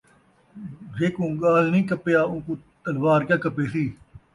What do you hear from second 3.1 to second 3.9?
کیا کپیسی